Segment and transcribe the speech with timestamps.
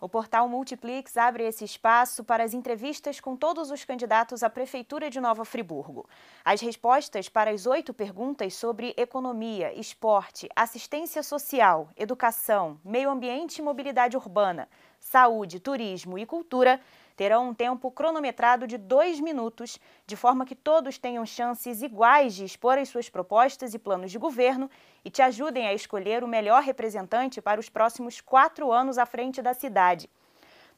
[0.00, 5.10] O portal Multiplix abre esse espaço para as entrevistas com todos os candidatos à Prefeitura
[5.10, 6.06] de Nova Friburgo.
[6.44, 13.62] As respostas para as oito perguntas sobre economia, esporte, assistência social, educação, meio ambiente e
[13.62, 14.68] mobilidade urbana,
[15.00, 16.78] saúde, turismo e cultura
[17.18, 19.76] terão um tempo cronometrado de dois minutos,
[20.06, 24.18] de forma que todos tenham chances iguais de expor as suas propostas e planos de
[24.18, 24.70] governo
[25.04, 29.42] e te ajudem a escolher o melhor representante para os próximos quatro anos à frente
[29.42, 30.08] da cidade.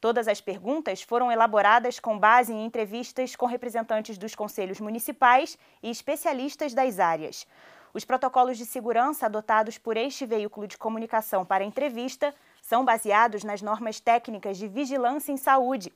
[0.00, 5.90] Todas as perguntas foram elaboradas com base em entrevistas com representantes dos conselhos municipais e
[5.90, 7.46] especialistas das áreas.
[7.92, 13.60] Os protocolos de segurança adotados por este veículo de comunicação para entrevista são baseados nas
[13.60, 15.92] normas técnicas de vigilância em saúde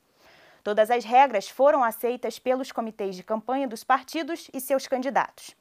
[0.64, 5.54] Todas as regras foram aceitas pelos comitês de campanha dos partidos e seus candidatos.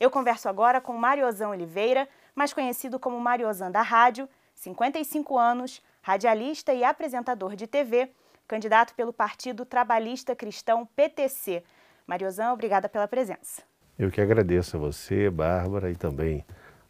[0.00, 6.74] Eu converso agora com Mariozão Oliveira, mais conhecido como Mariozão da Rádio, 55 anos, radialista
[6.74, 8.10] e apresentador de TV,
[8.48, 11.62] candidato pelo Partido Trabalhista Cristão PTC.
[12.04, 13.62] Mariozão, obrigada pela presença.
[13.96, 16.44] Eu que agradeço a você, Bárbara, e também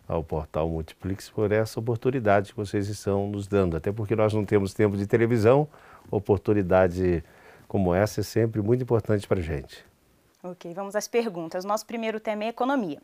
[0.08, 4.46] ao portal Multiplix por essa oportunidade que vocês estão nos dando, até porque nós não
[4.46, 5.68] temos tempo de televisão,
[6.10, 7.22] oportunidade
[7.70, 9.86] como essa é sempre muito importante para a gente.
[10.42, 11.64] Ok, vamos às perguntas.
[11.64, 13.00] Nosso primeiro tema é economia.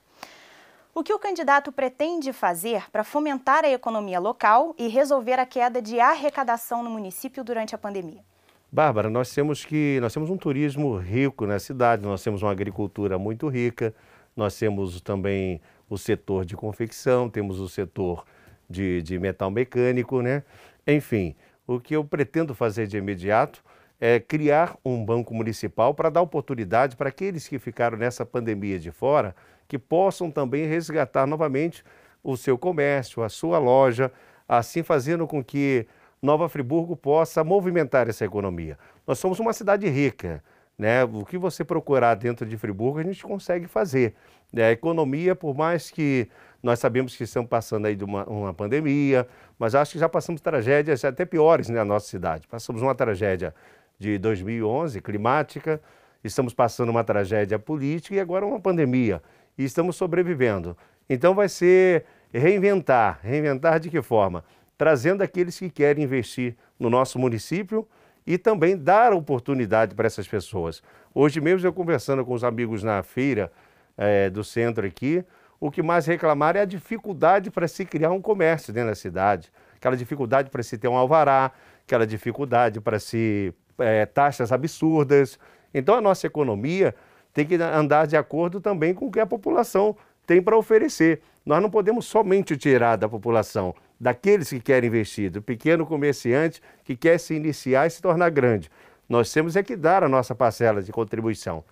[0.92, 5.81] O que o candidato pretende fazer para fomentar a economia local e resolver a queda
[5.81, 8.25] de arrecadação no município durante a pandemia?
[8.72, 13.17] Bárbara, nós temos que nós temos um turismo rico na cidade, nós temos uma agricultura
[13.17, 13.94] muito rica,
[14.34, 18.25] nós temos também o setor de confecção, temos o setor
[18.69, 20.42] de, de metal mecânico, né?
[20.84, 21.37] Enfim,
[21.69, 23.62] o que eu pretendo fazer de imediato
[24.01, 28.91] é, criar um banco municipal para dar oportunidade para aqueles que ficaram nessa pandemia de
[28.91, 29.35] fora,
[29.67, 31.85] que possam também resgatar novamente
[32.23, 34.13] o seu comércio, a sua loja,
[34.49, 35.87] assim fazendo com que
[36.21, 38.79] Nova Friburgo possa movimentar essa economia.
[39.06, 40.43] Nós somos uma cidade rica,
[40.79, 41.05] né?
[41.05, 44.15] O que você procurar dentro de Friburgo a gente consegue fazer.
[44.53, 44.65] Né?
[44.65, 46.29] A economia, por mais que
[46.62, 49.27] nós sabemos que estamos passando aí de uma, uma pandemia,
[49.59, 52.47] mas acho que já passamos tragédias até piores né, na nossa cidade.
[52.47, 53.55] Passamos uma tragédia
[53.99, 55.81] de 2011, climática,
[56.23, 59.23] estamos passando uma tragédia política e agora uma pandemia.
[59.57, 60.77] E estamos sobrevivendo.
[61.09, 63.21] Então vai ser reinventar.
[63.23, 64.45] Reinventar de que forma?
[64.77, 67.89] Trazendo aqueles que querem investir no nosso município
[68.27, 70.83] e também dar oportunidade para essas pessoas.
[71.15, 73.51] Hoje mesmo eu conversando com os amigos na feira
[73.97, 75.25] é, do centro aqui,
[75.59, 79.51] o que mais reclamaram é a dificuldade para se criar um comércio dentro da cidade.
[79.77, 81.53] Aquela dificuldade para se ter um alvará,
[81.87, 85.38] aquela dificuldade para se é, taxas absurdas.
[85.72, 86.94] Então a nossa economia
[87.32, 91.20] tem que andar de acordo também com o que a população tem para oferecer.
[91.44, 96.97] Nós não podemos somente tirar da população, daqueles que querem investir, do pequeno comerciante que
[96.97, 98.70] quer se iniciar e se tornar grande.
[99.09, 101.62] Nós temos é que dar a nossa parcela de contribuição.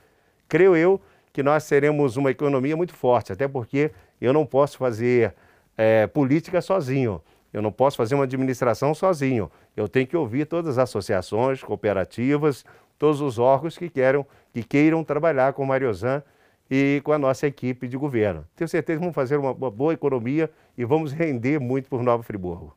[0.49, 1.01] Creio eu
[1.33, 3.91] que nós seremos uma economia muito forte, até porque
[4.21, 5.35] eu não posso fazer
[5.77, 7.21] é, política sozinho.
[7.55, 9.49] Eu não posso fazer uma administração sozinho.
[9.77, 12.65] Eu tenho que ouvir todas as associações, cooperativas,
[12.99, 16.21] todos os órgãos que, queiram, que queiram trabalhar com o Mariozan
[16.69, 18.45] e com a nossa equipe de governo.
[18.57, 22.77] Tenho certeza que vamos fazer uma boa economia e vamos render muito por Nova Friburgo.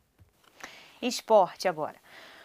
[1.02, 1.96] Esporte agora.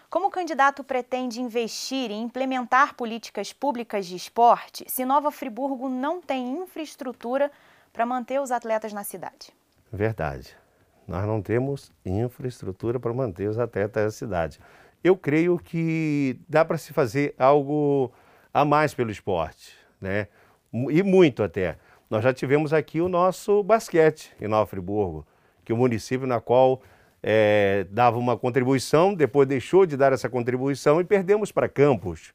[0.09, 6.19] Como o candidato pretende investir e implementar políticas públicas de esporte se Nova Friburgo não
[6.19, 7.51] tem infraestrutura
[7.91, 9.51] para manter os atletas na cidade?
[9.91, 10.62] Verdade
[11.07, 14.59] nós não temos infraestrutura para manter os atletas da cidade.
[15.03, 18.11] Eu creio que dá para se fazer algo
[18.53, 20.27] a mais pelo esporte, né?
[20.71, 21.77] E muito até.
[22.09, 25.25] Nós já tivemos aqui o nosso basquete em Nova Friburgo,
[25.65, 26.81] que é o município na qual
[27.21, 32.33] é, dava uma contribuição, depois deixou de dar essa contribuição e perdemos para campos.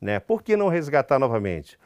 [0.00, 0.18] Né?
[0.18, 1.78] Por que não resgatar novamente?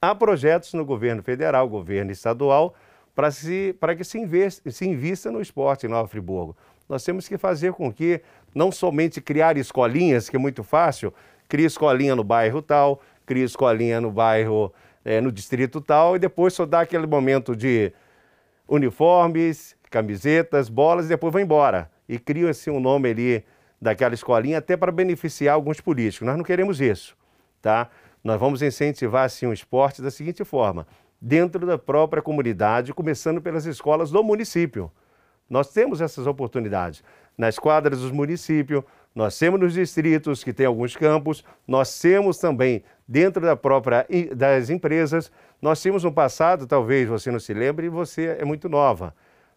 [0.00, 2.74] Há projetos no governo federal, governo estadual,
[3.16, 6.54] para que se, investe, se invista no esporte em Nova Friburgo.
[6.86, 8.20] Nós temos que fazer com que
[8.54, 11.12] não somente criar escolinhas, que é muito fácil,
[11.48, 14.72] cria escolinha no bairro tal, cria escolinha no bairro,
[15.02, 17.90] é, no distrito tal, e depois só dá aquele momento de
[18.68, 21.90] uniformes, camisetas, bolas, e depois vai embora.
[22.06, 23.44] E cria-se um nome ali
[23.80, 26.26] daquela escolinha até para beneficiar alguns políticos.
[26.26, 27.16] Nós não queremos isso,
[27.62, 27.88] tá?
[28.22, 30.86] Nós vamos incentivar, assim, o esporte da seguinte forma
[31.26, 34.92] dentro da própria comunidade, começando pelas escolas do município.
[35.50, 37.02] Nós temos essas oportunidades
[37.36, 42.84] nas quadras dos municípios, nós temos nos distritos que tem alguns campos, nós temos também
[43.08, 44.06] dentro da própria
[44.36, 45.32] das empresas.
[45.60, 49.12] Nós tínhamos no passado, talvez você não se lembre, você é muito nova.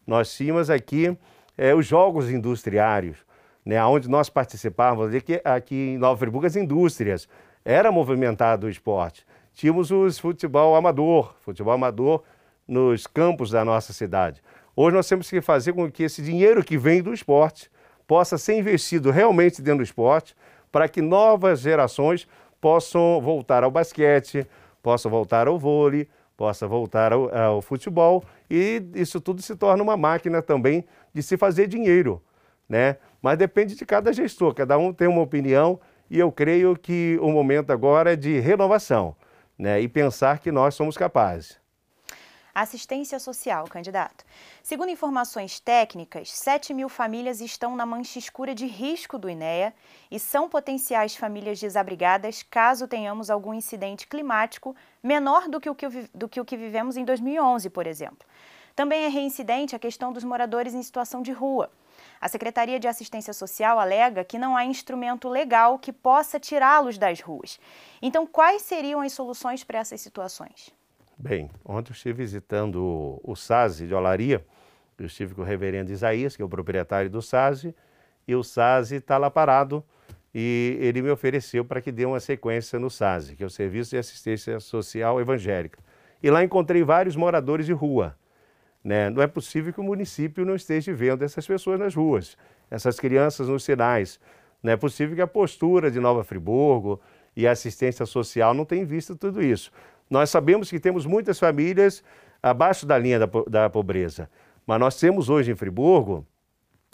[0.07, 1.15] Nós tínhamos aqui
[1.55, 3.17] é, os jogos industriários.
[3.63, 7.27] né, onde nós participávamos, aqui, aqui em Nova Friburgo, as indústrias,
[7.63, 9.23] era movimentado o esporte.
[9.59, 12.23] Tínhamos o futebol amador, futebol amador
[12.65, 14.41] nos campos da nossa cidade.
[14.73, 17.69] Hoje nós temos que fazer com que esse dinheiro que vem do esporte
[18.07, 20.33] possa ser investido realmente dentro do esporte,
[20.71, 22.25] para que novas gerações
[22.61, 24.47] possam voltar ao basquete,
[24.81, 26.07] possam voltar ao vôlei,
[26.37, 31.35] possa voltar ao, ao, futebol e isso tudo se torna uma máquina também de se
[31.35, 32.23] fazer dinheiro,
[32.69, 32.95] né?
[33.21, 37.29] Mas depende de cada gestor, cada um tem uma opinião e eu creio que o
[37.29, 39.17] momento agora é de renovação,
[39.59, 39.81] né?
[39.81, 41.59] E pensar que nós somos capazes.
[42.55, 44.25] Assistência social, candidato.
[44.63, 49.73] Segundo informações técnicas, 7 mil famílias estão na mancha escura de risco do INEA
[50.09, 55.87] e são potenciais famílias desabrigadas caso tenhamos algum incidente climático menor do que o que,
[56.13, 58.27] do que, o que vivemos em 2011, por exemplo.
[58.75, 61.69] Também é reincidente a questão dos moradores em situação de rua.
[62.19, 67.21] A Secretaria de Assistência Social alega que não há instrumento legal que possa tirá-los das
[67.21, 67.59] ruas.
[68.01, 70.69] Então, quais seriam as soluções para essas situações?
[71.17, 74.45] Bem, ontem eu estive visitando o, SASE de Olaria,
[74.97, 77.75] eu estive com o reverendo Isaías, que é o proprietário do SASE,
[78.27, 79.83] e o SASE está lá parado
[80.33, 83.91] e ele me ofereceu para que dê uma sequência no SASE, que é o Serviço
[83.91, 85.79] de Assistência Social Evangélica.
[86.21, 88.15] E lá encontrei vários moradores de rua.
[88.89, 89.07] Né?
[89.07, 92.35] Não é possível que o município não esteja vendo essas pessoas nas ruas,
[92.71, 94.19] essas crianças nos sinais.
[94.63, 96.99] Não é possível que a postura de Nova Friburgo
[97.35, 99.71] e a assistência social não tenham visto tudo isso.
[100.09, 102.03] Nós sabemos que temos muitas famílias
[102.41, 104.27] abaixo da linha da, da pobreza,
[104.65, 106.25] mas nós temos hoje em Friburgo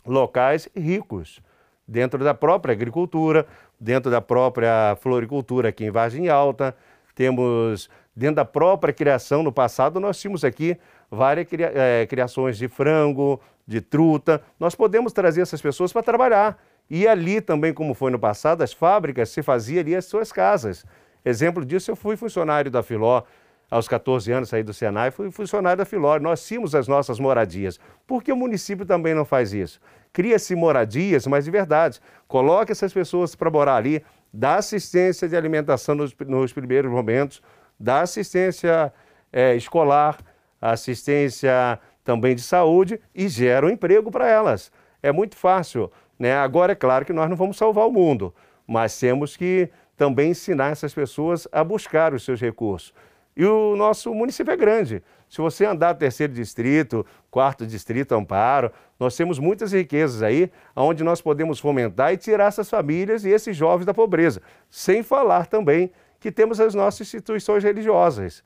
[0.06, 1.40] locais ricos,
[1.88, 3.48] dentro da própria agricultura,
[3.80, 6.76] dentro da própria floricultura aqui em Vargem Alta,
[7.16, 10.78] temos dentro da própria criação, no passado nós tínhamos aqui
[11.10, 16.62] várias cria, é, criações de frango, de truta, nós podemos trazer essas pessoas para trabalhar.
[16.90, 20.86] E ali também, como foi no passado, as fábricas se faziam ali as suas casas.
[21.24, 23.24] Exemplo disso, eu fui funcionário da Filó
[23.70, 26.20] aos 14 anos, saí do Senai, fui funcionário da Filó.
[26.20, 27.80] Nós tínhamos as nossas moradias.
[28.06, 29.80] Por que o município também não faz isso?
[30.14, 32.00] Cria-se moradias, mas de verdade.
[32.28, 37.42] Coloque essas pessoas para morar ali, dá assistência de alimentação nos, nos primeiros momentos,
[37.80, 38.94] dá assistência
[39.34, 40.18] é, escolar,
[40.62, 44.72] assistência também de saúde e gera um emprego para elas.
[45.02, 45.92] É muito fácil.
[46.18, 46.36] Né?
[46.36, 48.34] Agora, é claro que nós não vamos salvar o mundo,
[48.66, 52.94] mas temos que também ensinar essas pessoas a buscar os seus recursos.
[53.36, 55.04] E o nosso município é grande.
[55.30, 61.22] Se você andar terceiro distrito, quarto distrito, Amparo, nós temos muitas riquezas aí, onde nós
[61.22, 64.42] podemos fomentar e tirar essas famílias e esses jovens da pobreza.
[64.70, 68.44] Sem falar também que temos as nossas instituições religiosas.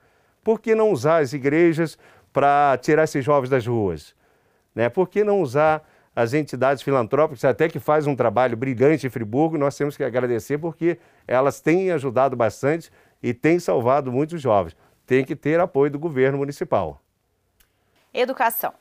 [0.49, 1.95] Por que não usar as igrejas
[2.33, 4.15] para tirar esses jovens das ruas?
[4.73, 4.89] Né?
[4.89, 9.59] Por que não usar as entidades filantrópicas, até que faz um trabalho brilhante em Friburgo,
[9.59, 10.97] nós temos que agradecer porque
[11.27, 12.91] elas têm ajudado bastante
[13.21, 14.75] e têm salvado muitos jovens.
[15.05, 16.99] Tem que ter apoio do governo municipal.
[18.11, 18.73] Educação.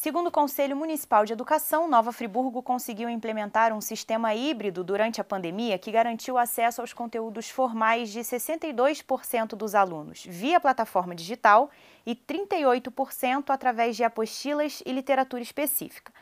[0.00, 5.24] Segundo o Conselho Municipal de Educação, Nova Friburgo conseguiu implementar um sistema híbrido durante a
[5.24, 11.68] pandemia que garantiu acesso aos conteúdos formais de 62% dos alunos via plataforma digital
[12.06, 16.12] e 38% através de apostilas e literatura específica.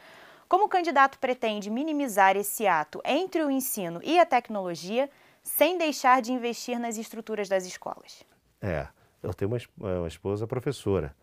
[0.48, 5.10] Como o candidato pretende minimizar esse ato entre o ensino e a tecnologia,
[5.42, 8.24] sem deixar de investir nas estruturas das escolas?
[8.58, 8.88] É,
[9.22, 9.58] eu tenho uma,
[9.98, 11.14] uma esposa professora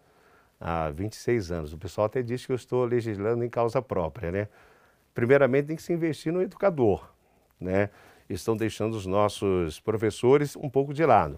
[0.63, 1.73] há 26 anos.
[1.73, 4.47] O pessoal até diz que eu estou legislando em causa própria, né?
[5.13, 7.11] Primeiramente, tem que se investir no educador,
[7.59, 7.89] né?
[8.29, 11.37] Estão deixando os nossos professores um pouco de lado.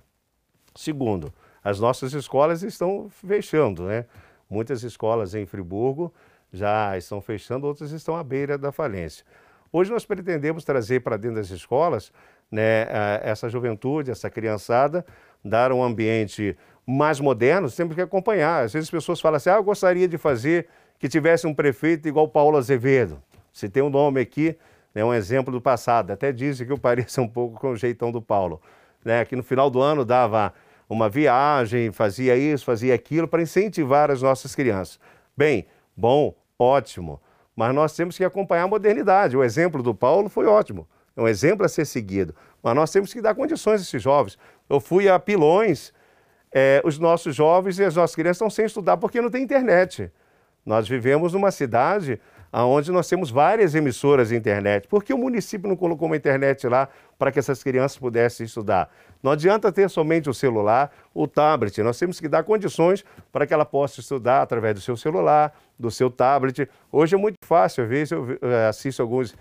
[0.76, 4.06] Segundo, as nossas escolas estão fechando, né?
[4.48, 6.14] Muitas escolas em Friburgo
[6.54, 9.26] já estão fechando, outras estão à beira da falência.
[9.72, 12.14] Hoje nós pretendemos trazer para dentro das escolas
[12.52, 12.88] né,
[13.22, 15.06] essa juventude, essa criançada,
[15.44, 18.64] dar um ambiente mais moderno, temos que acompanhar.
[18.64, 20.68] Às vezes as pessoas falam assim, ah, eu gostaria de fazer
[21.00, 23.22] que tivesse um prefeito igual Paulo Azevedo.
[23.52, 24.58] Se tem um nome aqui,
[24.94, 26.12] é né, um exemplo do passado.
[26.12, 28.62] Até dizem que eu pareço um pouco com o jeitão do Paulo.
[29.04, 30.54] Né, que no final do ano dava
[30.90, 35.00] uma viagem, fazia isso, fazia aquilo, para incentivar as nossas crianças.
[35.36, 37.20] Bem, bom, ótimo,
[37.56, 39.36] mas nós temos que acompanhar a modernidade.
[39.36, 43.14] O exemplo do Paulo foi ótimo, é um exemplo a ser seguido, mas nós temos
[43.14, 44.38] que dar condições a esses jovens.
[44.70, 45.94] Eu fui a Pilões,
[46.52, 50.12] é, os nossos jovens e as nossas crianças estão sem estudar porque não tem internet.
[50.66, 52.20] Nós vivemos numa cidade
[52.52, 54.88] onde nós temos várias emissoras de internet.
[54.88, 56.88] Por que o município não colocou uma internet lá
[57.20, 58.90] para que essas crianças pudessem estudar?
[59.22, 61.78] Não adianta ter somente o celular, o tablet.
[61.84, 65.92] Nós temos que dar condições para que ela possa estudar através do seu celular, do
[65.92, 66.70] seu tablet.
[66.92, 68.26] Hoje é muito fácil, às vezes eu
[68.70, 69.36] assisto alguns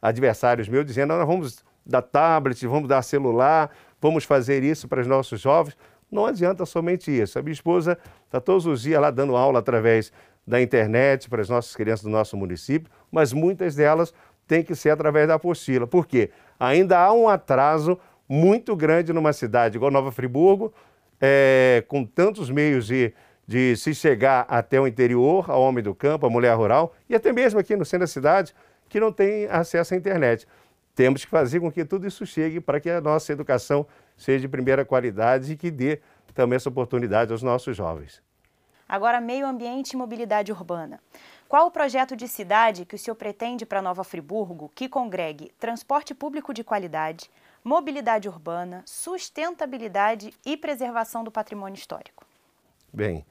[0.00, 5.06] adversários meus dizendo: nós vamos dar tablet, vamos dar celular, vamos fazer isso para os
[5.06, 5.76] nossos jovens.
[6.10, 7.38] Não adianta somente isso.
[7.38, 10.12] A minha esposa está todos os dias lá dando aula através
[10.46, 14.14] da internet para as nossas crianças do nosso município, mas muitas delas
[14.46, 15.86] têm que ser através da apostila.
[15.86, 16.30] Por quê?
[16.58, 17.98] Ainda há um atraso
[18.28, 20.72] muito grande numa cidade igual Nova Friburgo,
[21.20, 23.12] é, com tantos meios de,
[23.46, 27.32] de se chegar até o interior, ao homem do campo, à mulher rural, e até
[27.32, 28.54] mesmo aqui no centro da cidade,
[28.88, 30.46] que não tem acesso à internet.
[30.94, 34.48] Temos que fazer com que tudo isso chegue para que a nossa educação seja de
[34.48, 36.00] primeira qualidade e que dê
[36.34, 38.22] também essa oportunidade aos nossos jovens.
[38.88, 41.00] Agora, meio ambiente e mobilidade urbana.
[41.48, 46.14] Qual o projeto de cidade que o senhor pretende para Nova Friburgo que congregue transporte
[46.14, 47.30] público de qualidade,
[47.62, 52.24] mobilidade urbana, sustentabilidade e preservação do patrimônio histórico?
[52.92, 53.26] Bem,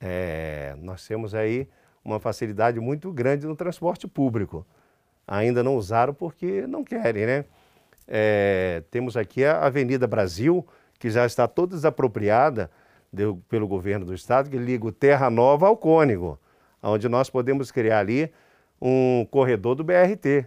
[0.00, 1.68] é, nós temos aí
[2.04, 4.66] uma facilidade muito grande no transporte público.
[5.26, 7.44] Ainda não usaram porque não querem, né?
[8.06, 10.66] É, temos aqui a Avenida Brasil,
[10.98, 12.70] que já está toda desapropriada
[13.12, 16.38] de, pelo governo do estado, que liga o Terra Nova ao Cônigo,
[16.82, 18.32] onde nós podemos criar ali
[18.80, 20.46] um corredor do BRT,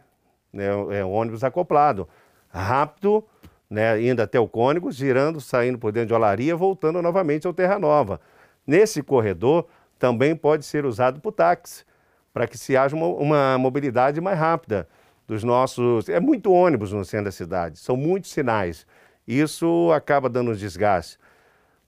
[0.52, 2.08] né, é um ônibus acoplado,
[2.50, 3.24] rápido,
[3.70, 7.80] né, indo até o Cônigo, girando, saindo por dentro de Olaria, voltando novamente ao Terra
[7.80, 8.20] Nova.
[8.68, 9.68] Nesse corredor
[9.98, 11.86] também pode ser usado por táxi,
[12.36, 14.90] para que se haja uma, uma mobilidade mais rápida
[15.26, 16.10] dos nossos.
[16.10, 18.86] É muito ônibus no centro da cidade, são muitos sinais.
[19.26, 21.18] Isso acaba dando um desgaste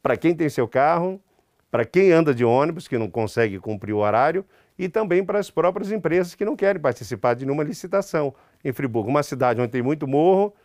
[0.02, 1.20] para quem tem seu carro,
[1.70, 4.46] para quem anda de ônibus, que não consegue cumprir o horário,
[4.80, 8.34] e também para as próprias empresas que não querem participar de nenhuma licitação.
[8.64, 10.56] Em Friburgo, uma cidade onde tem muito morro,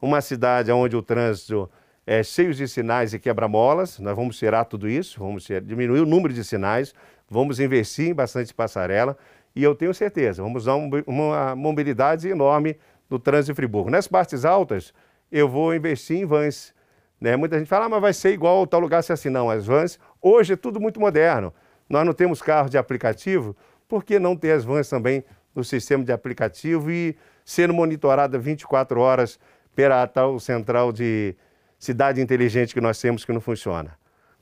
[0.00, 1.68] uma cidade onde o trânsito
[2.06, 6.32] é cheio de sinais e quebra-molas, nós vamos tirar tudo isso, vamos diminuir o número
[6.32, 6.94] de sinais,
[7.28, 9.16] vamos investir em bastante passarela
[9.54, 12.76] e eu tenho certeza, vamos dar uma mobilidade enorme
[13.08, 13.88] no trânsito de Friburgo.
[13.88, 14.92] Nas partes altas,
[15.32, 16.74] eu vou investir em vans.
[17.18, 17.36] Né?
[17.36, 19.30] Muita gente fala, ah, mas vai ser igual tal lugar se assim.
[19.30, 21.54] Não, as vans, hoje é tudo muito moderno.
[21.88, 23.56] Nós não temos carro de aplicativo,
[23.88, 29.00] por que não ter as vans também no sistema de aplicativo e sendo monitorada 24
[29.00, 29.38] horas
[29.74, 31.34] pela tal central de
[31.78, 33.96] cidade inteligente que nós temos que não funciona?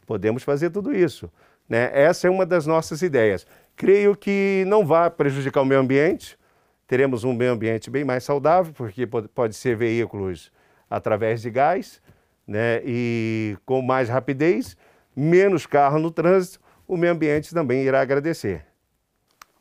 [0.07, 1.31] Podemos fazer tudo isso.
[1.69, 1.91] Né?
[1.93, 3.47] Essa é uma das nossas ideias.
[3.77, 6.39] Creio que não vai prejudicar o meio ambiente,
[6.87, 10.53] teremos um meio ambiente bem mais saudável, porque pode, ser veículos
[10.89, 12.01] através de gás,
[12.47, 12.81] né?
[12.85, 14.77] e com mais rapidez,
[15.17, 18.65] menos carro no trânsito, o meio ambiente também irá agradecer.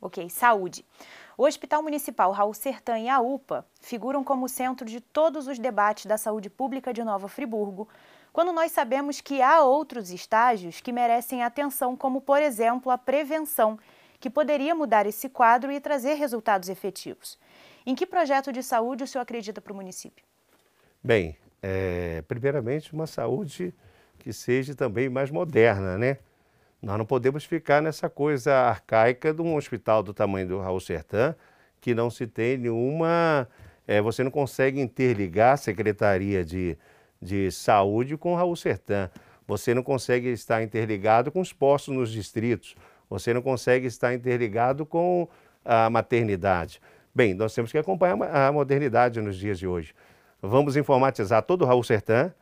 [0.00, 0.84] Ok, saúde.
[1.36, 6.06] O Hospital Municipal Raul Sertã e a UPA figuram como centro de todos os debates
[6.06, 7.88] da saúde pública de Nova Friburgo,
[8.34, 13.78] quando nós sabemos que há outros estágios que merecem atenção, como, por exemplo, a prevenção,
[14.18, 17.38] que poderia mudar esse quadro e trazer resultados efetivos.
[17.86, 20.24] Em que projeto de saúde o senhor acredita para o município?
[21.00, 23.72] Bem, é, primeiramente, uma saúde
[24.18, 26.18] que seja também mais moderna, né?
[26.82, 31.36] Nós não podemos ficar nessa coisa arcaica de um hospital do tamanho do Raul Sertã,
[31.80, 33.48] que não se tem nenhuma.
[33.86, 36.76] É, você não consegue interligar a Secretaria de,
[37.24, 39.10] de saúde com Raul Sertã.
[39.48, 42.76] Você não consegue estar interligado com os postos nos distritos.
[43.08, 45.26] Você não consegue estar interligado com
[45.64, 46.80] a maternidade.
[47.14, 49.94] Bem, nós temos que acompanhar a modernidade nos dias de hoje.
[50.42, 52.32] Vamos informatizar todo o Raul Sertã,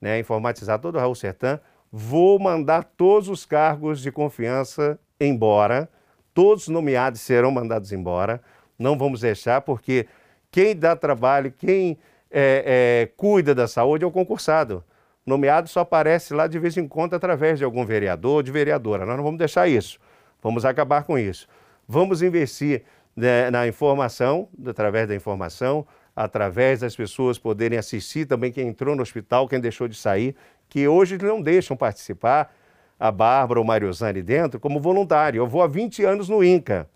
[0.00, 0.18] né?
[0.18, 1.60] informatizar todo o Raul Sertã.
[1.92, 5.88] Vou mandar todos os cargos de confiança embora.
[6.32, 8.40] Todos os nomeados serão mandados embora.
[8.78, 10.06] Não vamos deixar, porque
[10.50, 11.98] quem dá trabalho, quem
[12.30, 14.84] é, é, cuida da saúde é o concursado.
[15.26, 19.04] Nomeado só aparece lá de vez em quando através de algum vereador ou de vereadora.
[19.04, 19.98] Nós não vamos deixar isso.
[20.42, 21.46] Vamos acabar com isso.
[21.86, 22.82] Vamos investir
[23.14, 29.02] né, na informação, através da informação, através das pessoas poderem assistir também quem entrou no
[29.02, 30.34] hospital, quem deixou de sair,
[30.68, 32.54] que hoje não deixam participar,
[32.98, 35.38] a Bárbara ou Mariosane dentro, como voluntário.
[35.38, 36.86] Eu vou há 20 anos no INCA.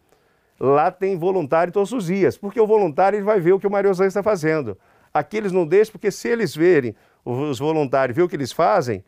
[0.60, 3.70] Lá tem voluntário todos os dias, porque o voluntário ele vai ver o que o
[3.70, 4.78] Mariosane está fazendo.
[5.14, 9.04] Aqui eles não deixam, porque se eles verem, os voluntários, ver o que eles fazem,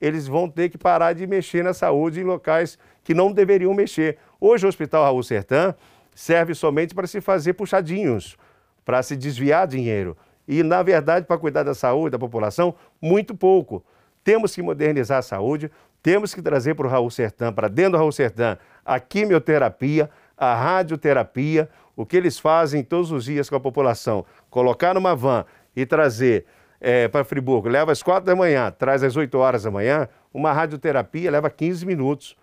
[0.00, 4.16] eles vão ter que parar de mexer na saúde em locais que não deveriam mexer.
[4.40, 5.74] Hoje o Hospital Raul Sertã
[6.14, 8.36] serve somente para se fazer puxadinhos,
[8.84, 10.16] para se desviar dinheiro.
[10.46, 13.84] E, na verdade, para cuidar da saúde da população, muito pouco.
[14.22, 15.70] Temos que modernizar a saúde,
[16.02, 20.54] temos que trazer para o Raul Sertã, para dentro do Raul Sertã, a quimioterapia, a
[20.54, 24.24] radioterapia, o que eles fazem todos os dias com a população.
[24.50, 26.46] Colocar numa van e trazer
[26.80, 30.52] é, para Friburgo, leva às quatro da manhã, traz às 8 horas da manhã, uma
[30.52, 32.36] radioterapia leva 15 minutos.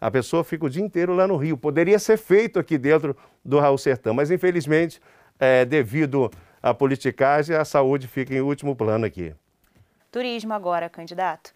[0.00, 1.56] A pessoa fica o dia inteiro lá no Rio.
[1.56, 5.00] Poderia ser feito aqui dentro do Raul Sertã, mas infelizmente
[5.38, 6.30] é, devido
[6.62, 9.34] à politicagem, a saúde fica em último plano aqui.
[10.10, 11.52] Turismo agora, candidato.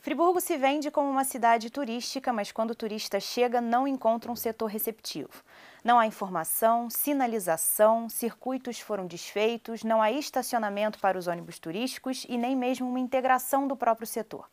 [0.00, 4.36] Friburgo se vende como uma cidade turística, mas quando o turista chega, não encontra um
[4.36, 5.44] setor receptivo.
[5.84, 12.38] Não há informação, sinalização, circuitos foram desfeitos, não há estacionamento para os ônibus turísticos e
[12.38, 14.48] nem mesmo uma integração do próprio setor.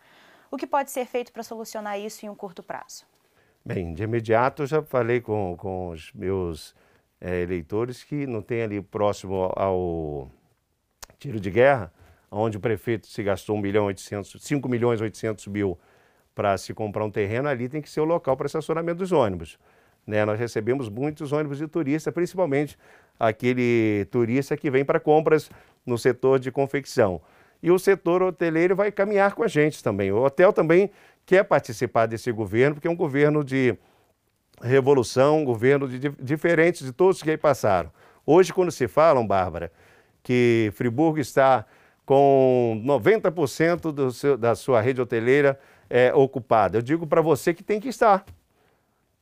[0.51, 3.05] O que pode ser feito para solucionar isso em um curto prazo?
[3.65, 6.75] Bem, de imediato eu já falei com, com os meus
[7.21, 10.29] é, eleitores que não tem ali próximo ao
[11.17, 11.89] tiro de guerra
[12.31, 15.77] onde o prefeito se gastou 1 milhão 800, 5 milhões 800 mil
[16.35, 19.57] para se comprar um terreno, ali tem que ser o local para estacionamento dos ônibus.
[20.05, 20.23] Né?
[20.23, 22.77] Nós recebemos muitos ônibus de turista, principalmente
[23.19, 25.49] aquele turista que vem para compras
[25.85, 27.21] no setor de confecção.
[27.61, 30.11] E o setor hoteleiro vai caminhar com a gente também.
[30.11, 30.91] O hotel também
[31.25, 33.75] quer participar desse governo, porque é um governo de
[34.61, 37.91] revolução, um governo de, de, diferente de todos que aí passaram.
[38.25, 39.71] Hoje, quando se falam, Bárbara,
[40.23, 41.65] que Friburgo está
[42.07, 45.59] com 90% do seu, da sua rede hoteleira
[45.89, 46.77] é, ocupada.
[46.77, 48.25] Eu digo para você que tem que estar.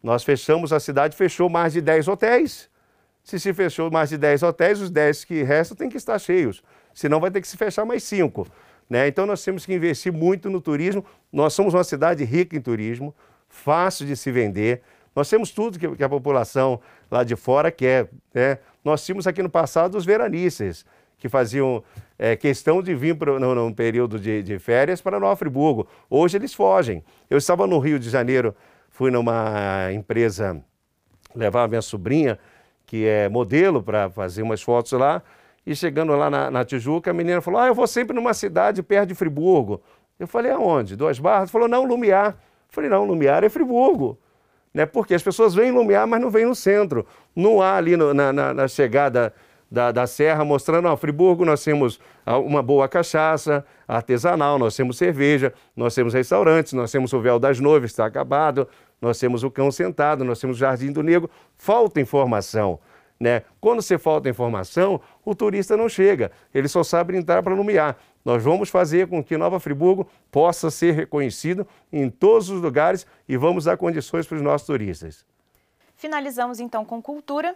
[0.03, 2.69] Nós fechamos, a cidade fechou mais de 10 hotéis.
[3.23, 6.61] Se se fechou mais de 10 hotéis, os 10 que restam têm que estar cheios.
[6.93, 8.45] Senão vai ter que se fechar mais 5.
[8.87, 9.07] Né?
[9.07, 11.03] Então nós temos que investir muito no turismo.
[11.33, 13.15] Nós somos uma cidade rica em turismo,
[13.49, 14.83] fácil de se vender.
[15.15, 18.09] Nós temos tudo que, que a população lá de fora quer.
[18.31, 18.59] Né?
[18.83, 20.85] Nós tínhamos aqui no passado os veranistas
[21.25, 21.83] que faziam
[22.19, 25.87] é, questão de vir no período de, de, férias para Nova Friburgo.
[26.07, 27.03] Hoje eles fogem.
[27.27, 28.55] Eu estava no Rio de Janeiro,
[28.91, 30.63] fui numa empresa
[31.35, 32.37] levar minha sobrinha,
[32.85, 35.23] que é modelo, para fazer umas fotos lá.
[35.65, 38.83] E chegando lá na, na, Tijuca, a menina falou: Ah, eu vou sempre numa cidade
[38.83, 39.81] perto de Friburgo.
[40.19, 40.95] Eu falei: Aonde?
[40.95, 41.49] Duas Barras?
[41.49, 42.33] Falou: Não, Lumiar.
[42.33, 42.35] Eu
[42.69, 44.19] falei: Não, Lumiar é Friburgo.
[44.71, 44.85] Né?
[44.85, 47.03] Porque as pessoas vêm em Lumiar, mas não vêm no centro.
[47.35, 49.33] Não há ali no, na, na, na chegada
[49.69, 55.53] da, da Serra, mostrando, ó, Friburgo nós temos uma boa cachaça artesanal, nós temos cerveja,
[55.75, 58.67] nós temos restaurantes, nós temos o Véu das Noivas, está acabado,
[59.01, 61.29] nós temos o Cão Sentado, nós temos o Jardim do Negro.
[61.57, 62.79] Falta informação.
[63.19, 63.43] Né?
[63.61, 67.97] Quando você falta informação, o turista não chega, ele só sabe entrar para nomear.
[68.25, 73.37] Nós vamos fazer com que Nova Friburgo possa ser reconhecido em todos os lugares e
[73.37, 75.25] vamos dar condições para os nossos turistas.
[75.95, 77.55] Finalizamos então com cultura.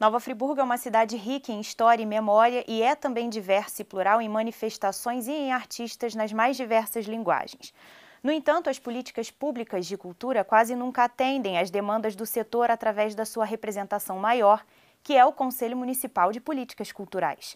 [0.00, 3.84] Nova Friburgo é uma cidade rica em história e memória e é também diversa e
[3.84, 7.74] plural em manifestações e em artistas nas mais diversas linguagens.
[8.22, 13.14] No entanto, as políticas públicas de cultura quase nunca atendem às demandas do setor através
[13.14, 14.64] da sua representação maior,
[15.02, 17.54] que é o Conselho Municipal de Políticas Culturais.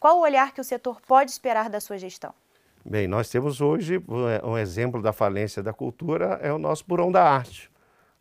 [0.00, 2.32] Qual o olhar que o setor pode esperar da sua gestão?
[2.82, 4.02] Bem, nós temos hoje
[4.42, 7.70] um exemplo da falência da cultura, é o nosso Burão da Arte.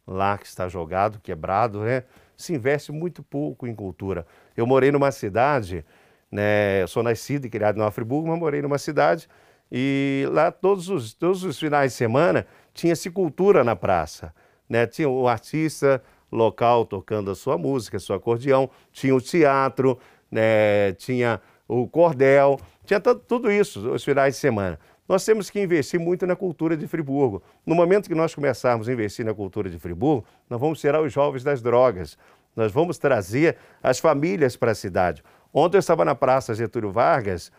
[0.06, 2.04] Lá que está jogado, quebrado, né?
[2.41, 4.25] Se investe muito pouco em cultura.
[4.56, 5.86] Eu morei numa cidade,
[6.32, 9.27] né, eu sou nascido e criado em Friburgo, mas morei numa cidade
[9.71, 14.34] e lá todos os, todos os finais de semana tinha-se cultura na praça.
[14.67, 14.86] Né?
[14.86, 19.97] Tinha o artista local tocando a sua música, seu acordeão, tinha o teatro,
[20.30, 20.93] né?
[20.93, 24.77] tinha o cordel, tinha tudo isso os finais de semana.
[25.08, 27.44] Nós temos que investir muito na cultura de Friburgo.
[27.66, 31.12] No momento que nós começarmos a investir na cultura de Friburgo, nós vamos tirar os
[31.12, 32.18] jovens das drogas.
[32.56, 35.24] Nós vamos trazer as famílias para a cidade.
[35.54, 37.52] Ontem eu estava na Praça Getúlio Vargas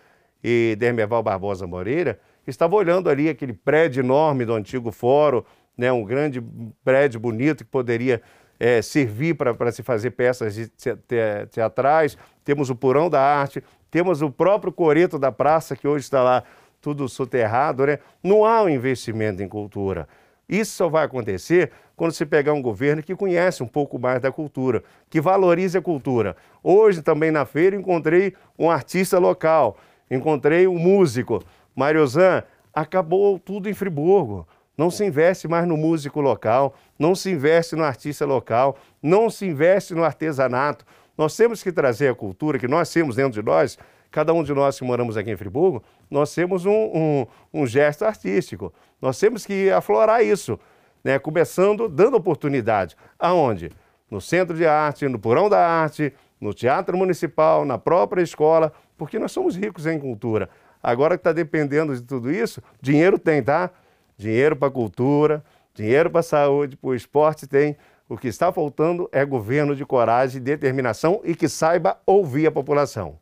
[0.42, 5.42] e Dermeval Barbosa Moreira, estava olhando ali aquele prédio enorme do antigo fórum,
[5.76, 6.42] né, um grande
[6.85, 8.20] prédio bonito que poderia
[8.59, 12.16] é, servir para se fazer peças te, te, teatrais.
[12.44, 16.44] Temos o Porão da Arte, temos o próprio Coreto da Praça, que hoje está lá
[16.82, 18.00] tudo soterrado, né?
[18.22, 20.08] Não há um investimento em cultura.
[20.48, 24.32] Isso só vai acontecer quando se pegar um governo que conhece um pouco mais da
[24.32, 26.36] cultura, que valorize a cultura.
[26.62, 29.78] Hoje também na feira encontrei um artista local,
[30.10, 31.42] encontrei um músico.
[31.74, 32.42] Mariozan,
[32.74, 34.46] acabou tudo em Friburgo.
[34.76, 39.46] Não se investe mais no músico local, não se investe no artista local, não se
[39.46, 40.84] investe no artesanato.
[41.16, 43.78] Nós temos que trazer a cultura que nós temos dentro de nós
[44.12, 48.05] cada um de nós que moramos aqui em Friburgo, nós temos um, um, um gesto
[48.05, 48.72] artístico.
[49.01, 50.61] Nós temos que aflorar isso,
[51.03, 51.18] né?
[51.18, 52.94] começando dando oportunidade.
[53.18, 53.70] Aonde?
[54.11, 59.18] No Centro de Arte, no Porão da Arte, no Teatro Municipal, na própria escola, porque
[59.18, 60.51] nós somos ricos em cultura.
[60.83, 63.70] Agora que está dependendo de tudo isso, dinheiro tem, tá?
[64.18, 67.77] Dinheiro para cultura, dinheiro para saúde, para o esporte tem.
[68.09, 73.21] O que está faltando é governo de coragem, determinação e que saiba ouvir a população.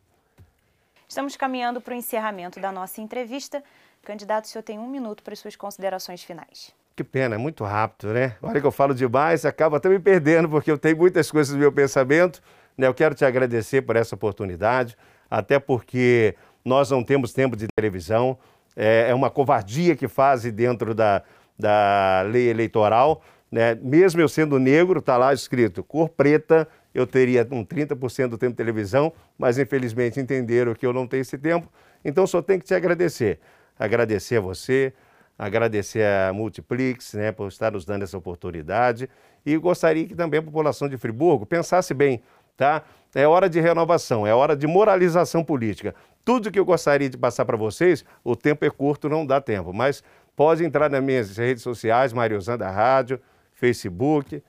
[1.11, 3.65] Estamos caminhando para o encerramento da nossa entrevista.
[4.05, 6.73] Candidato, o senhor tem um minuto para as suas considerações finais.
[6.95, 8.37] Que pena, é muito rápido, né?
[8.41, 11.59] Olha que eu falo demais, acaba até me perdendo, porque eu tenho muitas coisas no
[11.59, 12.41] meu pensamento,
[12.79, 12.87] Né?
[12.87, 14.97] Eu quero te agradecer por essa oportunidade,
[15.29, 18.39] até porque nós não temos tempo de televisão,
[18.77, 21.25] é, é uma covardia que fazem dentro da,
[21.59, 23.21] da lei eleitoral.
[23.51, 23.75] Né?
[23.83, 28.53] Mesmo eu sendo negro, está lá escrito cor preta, eu teria um 30% do tempo
[28.53, 31.71] de televisão, mas infelizmente entenderam que eu não tenho esse tempo,
[32.05, 33.39] então só tenho que te agradecer.
[33.79, 34.93] Agradecer a você,
[35.39, 39.09] agradecer a Multiplix né, por estar nos dando essa oportunidade
[39.45, 42.23] e gostaria que também a população de Friburgo pensasse bem,
[42.57, 42.83] tá?
[43.15, 45.95] É hora de renovação, é hora de moralização política.
[46.25, 49.73] Tudo que eu gostaria de passar para vocês, o tempo é curto, não dá tempo,
[49.73, 50.05] mas
[50.37, 53.19] pode entrar nas minhas redes sociais, Mariosanda Rádio,
[53.53, 54.43] Facebook,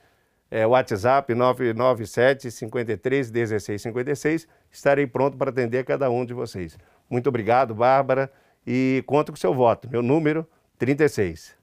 [0.52, 4.48] é, WhatsApp 997 53 16 56.
[4.70, 6.78] Estarei pronto para atender cada um de vocês.
[7.08, 8.30] Muito obrigado, Bárbara,
[8.66, 9.88] e conto com seu voto.
[9.90, 10.46] Meu número
[10.78, 11.56] 36.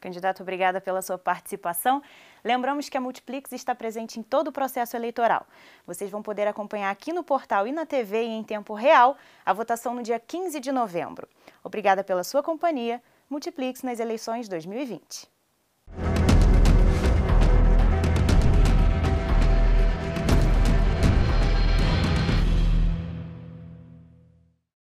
[0.00, 2.02] Candidato, obrigada pela sua participação.
[2.42, 5.46] Lembramos que a Multiplix está presente em todo o processo eleitoral.
[5.86, 9.14] Vocês vão poder acompanhar aqui no portal e na TV em tempo real
[9.44, 11.28] a votação no dia 15 de novembro.
[11.62, 13.00] Obrigada pela sua companhia.
[13.28, 15.30] Multiplix nas eleições 2020.